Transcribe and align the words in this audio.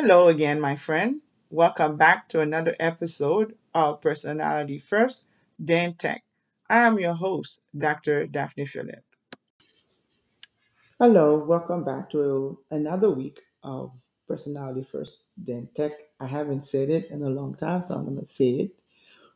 Hello 0.00 0.28
again, 0.28 0.60
my 0.60 0.76
friend. 0.76 1.20
Welcome 1.50 1.96
back 1.96 2.28
to 2.28 2.40
another 2.40 2.76
episode 2.78 3.56
of 3.74 4.00
Personality 4.00 4.78
First, 4.78 5.28
then 5.58 5.94
Tech. 5.94 6.22
I 6.70 6.86
am 6.86 6.98
your 6.98 7.14
host, 7.14 7.66
Dr. 7.76 8.26
Daphne 8.26 8.64
Phillip. 8.64 9.07
Hello, 11.00 11.44
welcome 11.44 11.84
back 11.84 12.10
to 12.10 12.58
another 12.72 13.08
week 13.08 13.38
of 13.62 13.94
Personality 14.26 14.82
First, 14.82 15.26
then 15.36 15.68
Tech. 15.76 15.92
I 16.18 16.26
haven't 16.26 16.64
said 16.64 16.90
it 16.90 17.12
in 17.12 17.22
a 17.22 17.30
long 17.30 17.54
time, 17.54 17.84
so 17.84 17.94
I'm 17.94 18.04
going 18.06 18.18
to 18.18 18.24
say 18.24 18.48
it 18.48 18.70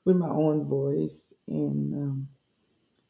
with 0.05 0.17
my 0.17 0.29
own 0.29 0.65
voice. 0.65 1.33
And 1.47 1.95
um, 1.95 2.27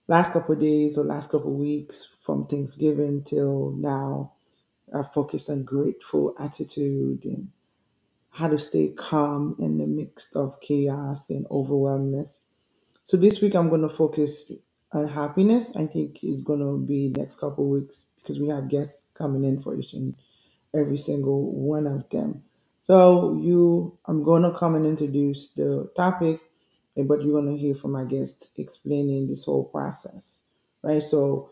last 0.06 0.34
couple 0.34 0.54
of 0.54 0.60
days 0.60 0.98
or 0.98 1.04
last 1.04 1.30
couple 1.30 1.54
of 1.54 1.60
weeks, 1.60 2.14
from 2.26 2.44
Thanksgiving 2.44 3.22
till 3.24 3.70
now, 3.70 4.32
I 4.94 5.02
focused 5.02 5.48
on 5.48 5.64
grateful 5.64 6.34
attitude 6.38 7.24
and 7.24 7.48
how 8.32 8.48
to 8.48 8.58
stay 8.58 8.92
calm 8.94 9.56
in 9.60 9.78
the 9.78 9.86
midst 9.86 10.36
of 10.36 10.60
chaos 10.60 11.30
and 11.30 11.46
overwhelmness. 11.50 12.44
So 13.04 13.16
this 13.16 13.40
week 13.40 13.54
I'm 13.54 13.70
going 13.70 13.80
to 13.80 13.88
focus 13.88 14.52
on 14.94 15.08
happiness. 15.08 15.76
I 15.76 15.86
think 15.86 16.24
is 16.24 16.42
going 16.44 16.60
to 16.60 16.84
be 16.88 17.14
next 17.16 17.40
couple 17.40 17.70
weeks 17.70 18.10
because 18.22 18.40
we 18.40 18.48
have 18.48 18.70
guests 18.70 19.12
coming 19.16 19.44
in 19.44 19.62
for 19.62 19.76
each 19.76 19.94
and 19.94 20.14
every 20.74 20.98
single 20.98 21.52
one 21.68 21.86
of 21.86 22.08
them. 22.10 22.42
So 22.82 23.40
you, 23.42 23.92
I'm 24.08 24.24
going 24.24 24.42
to 24.42 24.52
come 24.58 24.74
and 24.76 24.86
introduce 24.86 25.48
the 25.50 25.90
topic, 25.96 26.38
eh, 26.96 27.04
but 27.08 27.22
you're 27.22 27.32
going 27.40 27.52
to 27.54 27.58
hear 27.58 27.74
from 27.74 27.92
my 27.92 28.04
guest 28.04 28.52
explaining 28.58 29.26
this 29.28 29.44
whole 29.46 29.64
process, 29.70 30.42
right? 30.82 31.02
So 31.02 31.48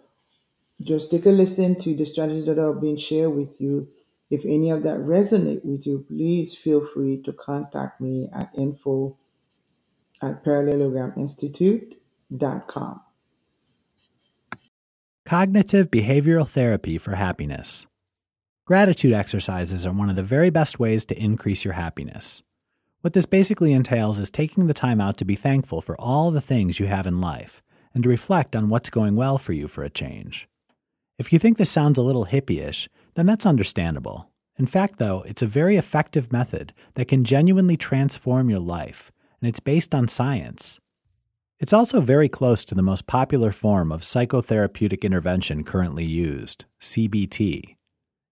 just 0.82 1.10
take 1.10 1.27
a 1.27 1.30
listen 1.30 1.75
to 1.80 1.94
the 1.97 2.06
strategies 2.06 2.47
that 2.47 2.58
are 2.58 2.75
being 2.80 2.97
shared 2.98 3.34
with 3.34 3.60
you. 3.60 3.86
If 4.30 4.44
any 4.47 4.70
of 4.70 4.82
that 4.84 4.98
resonate 5.00 5.62
with 5.64 5.86
you, 5.86 6.04
please 6.08 6.54
feel 6.56 6.80
free 6.86 7.20
to 7.25 7.32
contact 7.34 8.00
me 8.00 8.28
at 8.34 8.48
info 8.56 9.14
at 10.22 10.44
parallelograminstitute.com. 10.44 13.00
Cognitive 15.31 15.92
behavioral 15.92 16.48
therapy 16.48 16.98
for 16.98 17.14
happiness. 17.14 17.86
Gratitude 18.67 19.12
exercises 19.12 19.87
are 19.87 19.92
one 19.92 20.11
of 20.11 20.17
the 20.17 20.25
very 20.25 20.50
best 20.50 20.81
ways 20.81 21.05
to 21.05 21.17
increase 21.17 21.64
your 21.64 21.75
happiness. 21.75 22.42
What 23.03 23.12
this 23.12 23.27
basically 23.27 23.72
entails 23.72 24.19
is 24.19 24.28
taking 24.28 24.67
the 24.67 24.75
time 24.75 25.00
out 25.00 25.17
to 25.19 25.25
be 25.25 25.37
thankful 25.37 25.83
for 25.83 25.95
all 26.00 26.33
the 26.33 26.41
things 26.41 26.81
you 26.81 26.87
have 26.87 27.06
in 27.06 27.20
life 27.20 27.62
and 27.95 28.03
to 28.03 28.09
reflect 28.09 28.56
on 28.56 28.70
what's 28.70 28.91
going 28.91 29.14
well 29.14 29.39
for 29.39 29.53
you 29.53 29.69
for 29.69 29.84
a 29.84 29.89
change. 29.89 30.48
If 31.17 31.33
you 31.33 31.39
think 31.39 31.59
this 31.59 31.70
sounds 31.70 31.97
a 31.97 32.03
little 32.03 32.27
hippie-ish, 32.27 32.89
then 33.15 33.27
that's 33.27 33.47
understandable. 33.47 34.28
In 34.59 34.67
fact, 34.67 34.98
though, 34.98 35.22
it's 35.28 35.42
a 35.42 35.47
very 35.47 35.77
effective 35.77 36.33
method 36.33 36.75
that 36.94 37.06
can 37.06 37.22
genuinely 37.22 37.77
transform 37.77 38.50
your 38.50 38.59
life, 38.59 39.12
and 39.41 39.48
it's 39.48 39.61
based 39.61 39.94
on 39.94 40.09
science. 40.09 40.81
It's 41.61 41.75
also 41.75 42.00
very 42.00 42.30
close 42.30 42.64
to 42.64 42.75
the 42.75 42.83
most 42.83 43.06
popular 43.06 43.53
form 43.53 43.92
of 43.92 44.00
psychotherapeutic 44.00 45.03
intervention 45.03 45.62
currently 45.62 46.06
used, 46.06 46.64
CBT. 46.80 47.77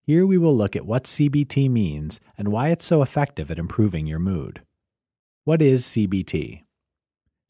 Here 0.02 0.26
we 0.26 0.38
will 0.38 0.56
look 0.56 0.74
at 0.74 0.86
what 0.86 1.04
CBT 1.04 1.70
means 1.70 2.20
and 2.38 2.48
why 2.48 2.70
it's 2.70 2.86
so 2.86 3.02
effective 3.02 3.50
at 3.50 3.58
improving 3.58 4.06
your 4.06 4.18
mood. 4.18 4.62
What 5.44 5.60
is 5.60 5.84
CBT? 5.84 6.62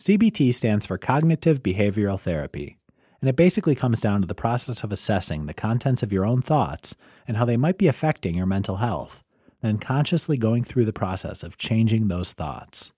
CBT 0.03 0.53
stands 0.53 0.85
for 0.85 0.99
Cognitive 0.99 1.63
Behavioral 1.63 2.19
Therapy 2.19 2.79
and 3.21 3.29
it 3.29 3.37
basically 3.37 3.77
comes 3.77 4.01
down 4.01 4.21
to 4.21 4.27
the 4.27 4.35
process 4.35 4.83
of 4.83 4.91
assessing 4.91 5.47
the 5.47 5.55
contents 5.55 6.03
of 6.03 6.13
your 6.13 6.27
own 6.27 6.43
thoughts 6.43 6.97
and 7.29 7.37
how 7.37 7.45
they 7.45 7.57
might 7.57 7.79
be 7.79 7.87
affecting 7.87 8.35
your 8.35 8.47
mental 8.47 8.79
health, 8.79 9.23
then 9.63 9.79
consciously 9.79 10.37
going 10.37 10.65
through 10.65 10.87
the 10.87 10.93
process 10.93 11.45
of 11.45 11.57
changing 11.57 12.09
those 12.09 12.33
thoughts. 12.33 12.91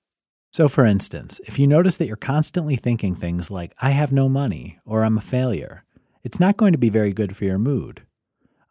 So, 0.52 0.66
for 0.66 0.84
instance, 0.84 1.40
if 1.46 1.58
you 1.58 1.66
notice 1.68 1.96
that 1.96 2.06
you're 2.06 2.16
constantly 2.16 2.74
thinking 2.74 3.14
things 3.14 3.52
like, 3.52 3.72
I 3.80 3.90
have 3.90 4.12
no 4.12 4.28
money, 4.28 4.80
or 4.84 5.04
I'm 5.04 5.16
a 5.16 5.22
failure, 5.22 5.84
it's 6.24 6.40
not 6.40 6.56
going 6.56 6.72
to 6.72 6.78
be 6.78 6.90
very 6.90 7.12
good 7.12 7.36
for 7.36 7.44
your 7.44 7.58
mood. 7.58 8.02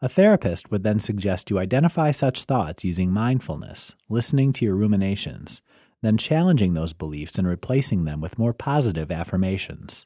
A 0.01 0.09
therapist 0.09 0.71
would 0.71 0.83
then 0.83 0.99
suggest 0.99 1.49
you 1.49 1.57
identify 1.57 2.11
such 2.11 2.43
thoughts 2.43 2.83
using 2.83 3.11
mindfulness, 3.11 3.95
listening 4.09 4.51
to 4.53 4.65
your 4.65 4.75
ruminations, 4.75 5.61
then 6.01 6.17
challenging 6.17 6.73
those 6.73 6.93
beliefs 6.93 7.37
and 7.37 7.47
replacing 7.47 8.03
them 8.03 8.19
with 8.19 8.39
more 8.39 8.53
positive 8.53 9.11
affirmations. 9.11 10.05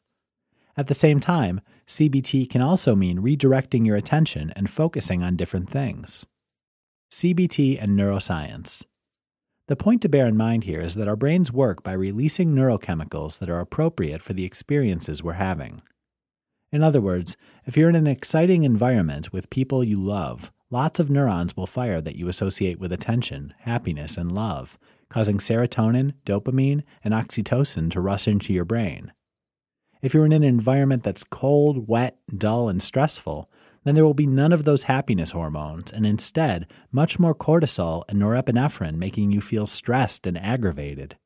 At 0.77 0.87
the 0.87 0.95
same 0.95 1.19
time, 1.19 1.61
CBT 1.87 2.49
can 2.49 2.61
also 2.61 2.95
mean 2.95 3.19
redirecting 3.19 3.85
your 3.85 3.95
attention 3.95 4.51
and 4.55 4.69
focusing 4.69 5.21
on 5.21 5.35
different 5.35 5.69
things. 5.69 6.25
CBT 7.11 7.81
and 7.81 7.97
neuroscience. 7.97 8.83
The 9.67 9.77
point 9.77 10.01
to 10.01 10.09
bear 10.09 10.27
in 10.27 10.35
mind 10.35 10.65
here 10.65 10.81
is 10.81 10.95
that 10.95 11.07
our 11.07 11.15
brains 11.15 11.51
work 11.51 11.83
by 11.83 11.93
releasing 11.93 12.53
neurochemicals 12.53 13.39
that 13.39 13.49
are 13.49 13.61
appropriate 13.61 14.21
for 14.21 14.33
the 14.33 14.43
experiences 14.43 15.23
we're 15.23 15.33
having. 15.33 15.81
In 16.73 16.83
other 16.83 16.99
words, 16.99 17.37
if 17.65 17.77
you're 17.77 17.87
in 17.87 17.95
an 17.95 18.07
exciting 18.07 18.63
environment 18.63 19.31
with 19.31 19.49
people 19.49 19.81
you 19.81 20.03
love, 20.03 20.51
lots 20.69 20.99
of 20.99 21.09
neurons 21.09 21.55
will 21.55 21.67
fire 21.67 22.01
that 22.01 22.17
you 22.17 22.27
associate 22.27 22.77
with 22.77 22.91
attention, 22.91 23.53
happiness, 23.59 24.17
and 24.17 24.33
love, 24.33 24.77
causing 25.09 25.37
serotonin, 25.37 26.13
dopamine, 26.25 26.83
and 27.01 27.13
oxytocin 27.13 27.89
to 27.91 28.01
rush 28.01 28.27
into 28.27 28.51
your 28.51 28.65
brain. 28.65 29.13
If 30.01 30.13
you're 30.13 30.25
in 30.25 30.33
an 30.33 30.43
environment 30.43 31.03
that's 31.03 31.23
cold, 31.23 31.87
wet, 31.87 32.17
dull, 32.37 32.67
and 32.67 32.83
stressful, 32.83 33.49
then 33.83 33.95
there 33.95 34.05
will 34.05 34.13
be 34.13 34.27
none 34.27 34.51
of 34.51 34.63
those 34.63 34.83
happiness 34.83 35.31
hormones, 35.31 35.91
and 35.91 36.05
instead, 36.05 36.67
much 36.91 37.19
more 37.19 37.35
cortisol 37.35 38.03
and 38.07 38.21
norepinephrine 38.21 38.95
making 38.95 39.31
you 39.31 39.41
feel 39.41 39.65
stressed 39.65 40.25
and 40.25 40.37
aggravated. 40.37 41.17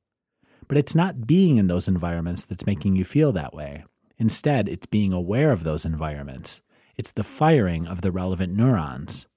But 0.67 0.77
it's 0.77 0.95
not 0.95 1.27
being 1.27 1.57
in 1.57 1.67
those 1.67 1.87
environments 1.87 2.45
that's 2.45 2.65
making 2.65 2.95
you 2.95 3.05
feel 3.05 3.31
that 3.33 3.53
way. 3.53 3.85
Instead, 4.17 4.67
it's 4.67 4.85
being 4.85 5.13
aware 5.13 5.51
of 5.51 5.63
those 5.63 5.85
environments. 5.85 6.61
It's 6.97 7.11
the 7.11 7.23
firing 7.23 7.85
of 7.85 8.01
the 8.01 8.11
relevant 8.11 8.55
neurons. 8.55 9.27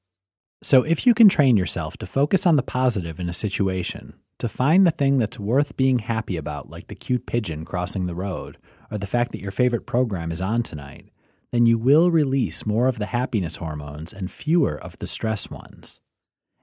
So, 0.63 0.83
if 0.83 1.07
you 1.07 1.15
can 1.15 1.29
train 1.29 1.57
yourself 1.57 1.97
to 1.99 2.07
focus 2.07 2.47
on 2.47 2.57
the 2.57 2.63
positive 2.63 3.21
in 3.21 3.29
a 3.29 3.35
situation, 3.35 4.15
to 4.39 4.49
find 4.49 4.87
the 4.87 4.91
thing 4.91 5.19
that's 5.19 5.39
worth 5.39 5.77
being 5.77 6.01
happy 6.01 6.37
about, 6.37 6.71
like 6.71 6.89
the 6.89 6.95
cute 6.95 7.27
pigeon 7.27 7.65
crossing 7.65 8.07
the 8.07 8.15
road, 8.15 8.59
or 8.91 8.99
the 8.99 9.07
fact 9.07 9.33
that 9.33 9.41
your 9.41 9.51
favorite 9.51 9.87
program 9.87 10.33
is 10.33 10.41
on 10.41 10.63
tonight, 10.63 11.11
then 11.53 11.66
you 11.66 11.78
will 11.78 12.11
release 12.11 12.65
more 12.65 12.87
of 12.87 12.99
the 12.99 13.06
happiness 13.06 13.56
hormones 13.56 14.12
and 14.12 14.31
fewer 14.31 14.77
of 14.77 14.99
the 14.99 15.06
stress 15.06 15.50
ones. 15.50 16.00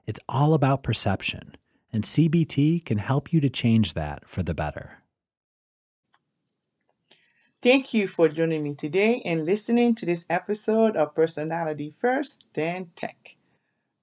It's 0.06 0.20
all 0.28 0.54
about 0.54 0.82
perception, 0.82 1.56
and 1.92 2.04
CBT 2.04 2.84
can 2.84 2.98
help 2.98 3.32
you 3.32 3.40
to 3.40 3.50
change 3.50 3.94
that 3.94 4.28
for 4.28 4.42
the 4.42 4.54
better. 4.54 5.02
Thank 7.60 7.92
you 7.92 8.06
for 8.06 8.28
joining 8.28 8.62
me 8.62 8.76
today 8.76 9.20
and 9.24 9.44
listening 9.44 9.96
to 9.96 10.06
this 10.06 10.24
episode 10.30 10.96
of 10.96 11.14
Personality 11.14 11.92
First, 11.98 12.46
then 12.54 12.86
Tech. 12.94 13.34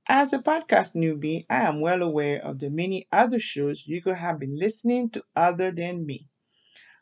As 0.07 0.33
a 0.33 0.39
podcast 0.39 0.95
newbie, 0.95 1.45
I 1.49 1.61
am 1.61 1.81
well 1.81 2.03
aware 2.03 2.39
of 2.43 2.59
the 2.59 2.69
many 2.69 3.05
other 3.11 3.39
shows 3.39 3.87
you 3.87 4.01
could 4.01 4.17
have 4.17 4.39
been 4.39 4.59
listening 4.59 5.09
to 5.11 5.23
other 5.35 5.71
than 5.71 6.05
me. 6.05 6.27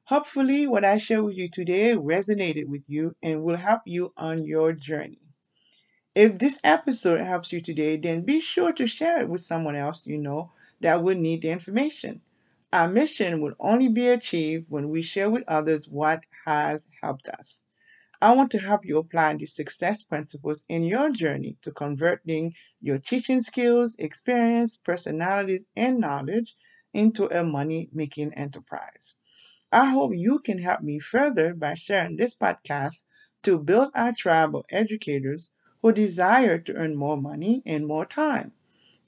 Hopefully, 0.06 0.66
what 0.66 0.86
I 0.86 0.98
share 0.98 1.22
with 1.22 1.36
you 1.36 1.50
today 1.50 1.94
resonated 1.94 2.68
with 2.68 2.90
you 2.90 3.18
and 3.22 3.44
will 3.44 3.58
help 3.58 3.82
you 3.86 4.14
on 4.16 4.46
your 4.46 4.72
journey. 4.72 5.20
If 6.16 6.40
this 6.40 6.60
episode 6.64 7.22
helps 7.22 7.54
you 7.54 7.62
today, 7.62 7.98
then 7.98 8.26
be 8.26 8.40
sure 8.42 8.74
to 8.74 8.88
share 8.88 9.22
it 9.22 9.30
with 9.30 9.42
someone 9.42 9.76
else 9.76 10.08
you 10.08 10.18
know 10.18 10.52
that 10.82 11.04
will 11.04 11.16
need 11.18 11.44
the 11.44 11.50
information. 11.52 12.22
Our 12.74 12.88
mission 12.88 13.42
will 13.42 13.54
only 13.60 13.90
be 13.90 14.08
achieved 14.08 14.72
when 14.72 14.90
we 14.90 15.04
share 15.04 15.30
with 15.30 15.44
others 15.48 15.88
what 15.88 16.26
has 16.46 16.90
helped 17.04 17.30
us. 17.30 17.66
I 18.22 18.36
want 18.36 18.52
to 18.52 18.60
help 18.60 18.86
you 18.86 18.98
apply 19.00 19.36
these 19.36 19.56
success 19.56 20.04
principles 20.04 20.66
in 20.70 20.84
your 20.84 21.12
journey 21.12 21.58
to 21.64 21.72
converting 21.72 22.56
your 22.82 23.00
teaching 23.00 23.42
skills, 23.42 23.96
experience, 24.00 24.78
personalities, 24.78 25.66
and 25.76 26.00
knowledge 26.00 26.56
into 26.94 27.28
a 27.28 27.44
money 27.44 27.90
making 27.94 28.34
enterprise. 28.34 29.16
I 29.74 29.90
hope 29.92 30.14
you 30.16 30.40
can 30.40 30.60
help 30.60 30.82
me 30.84 31.00
further 31.00 31.54
by 31.54 31.74
sharing 31.74 32.16
this 32.16 32.34
podcast 32.34 33.04
to 33.42 33.60
build 33.62 33.92
our 33.94 34.14
tribe 34.14 34.56
of 34.56 34.66
educators 34.70 35.52
who 35.82 35.92
desire 35.92 36.60
to 36.60 36.74
earn 36.76 36.96
more 36.96 37.18
money 37.18 37.62
and 37.66 37.86
more 37.86 38.06
time. 38.06 38.54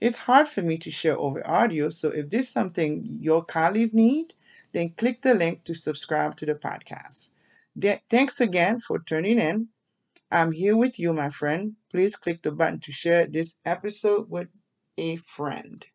It's 0.02 0.18
hard 0.20 0.48
for 0.48 0.62
me 0.62 0.78
to 0.80 0.92
share 0.92 1.18
over 1.20 1.46
audio, 1.48 1.90
so 1.90 2.10
if 2.10 2.30
this 2.30 2.48
is 2.48 2.54
something 2.54 3.18
your 3.22 3.44
colleagues 3.46 3.94
need, 3.94 4.34
then 4.74 4.90
click 4.92 5.22
the 5.22 5.36
link 5.36 5.64
to 5.66 5.76
subscribe 5.76 6.38
to 6.38 6.46
the 6.46 6.56
podcast. 6.56 7.32
De- 7.78 8.02
thanks 8.10 8.42
again 8.42 8.80
for 8.80 9.00
tuning 9.00 9.40
in. 9.40 9.70
I'm 10.32 10.52
here 10.52 10.78
with 10.78 11.00
you, 11.00 11.14
my 11.14 11.30
friend. 11.32 11.76
Please 11.92 12.16
click 12.16 12.42
the 12.44 12.52
button 12.52 12.80
to 12.82 12.92
share 12.92 13.28
this 13.28 13.60
episode 13.66 14.30
with 14.30 14.50
a 14.98 15.18
friend. 15.18 15.86